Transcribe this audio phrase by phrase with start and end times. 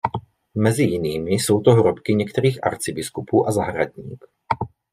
[0.55, 4.25] Mezi jinými jsou to hrobky některých arcibiskupů a zahradník.